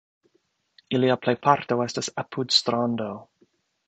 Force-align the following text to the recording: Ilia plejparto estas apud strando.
Ilia 0.99 1.17
plejparto 1.25 1.77
estas 1.85 2.09
apud 2.23 2.57
strando. 2.57 3.07